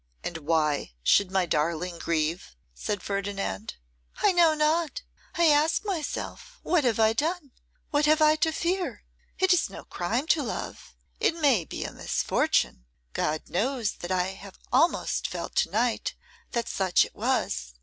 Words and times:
'And 0.23 0.39
why 0.39 0.95
should 1.03 1.29
my 1.29 1.45
darling 1.45 1.99
grieve?' 1.99 2.55
said 2.73 3.03
Ferdinand. 3.03 3.75
'I 4.23 4.31
know 4.31 4.53
not; 4.55 5.03
I 5.35 5.45
ask 5.49 5.85
myself, 5.85 6.57
what 6.63 6.83
have 6.85 6.99
I 6.99 7.13
done? 7.13 7.51
what 7.91 8.07
have 8.07 8.19
I 8.19 8.35
to 8.37 8.51
fear? 8.51 9.03
It 9.37 9.53
is 9.53 9.69
no 9.69 9.83
crime 9.85 10.25
to 10.29 10.41
love; 10.41 10.95
it 11.19 11.35
may 11.35 11.65
be 11.65 11.83
a 11.83 11.91
misfortune; 11.91 12.85
God 13.13 13.43
knows 13.47 13.91
that 13.97 14.09
I 14.11 14.29
have 14.29 14.57
almost 14.73 15.27
felt 15.27 15.53
to 15.57 15.69
night 15.69 16.15
that 16.53 16.67
such 16.67 17.05
it 17.05 17.13
was. 17.13 17.75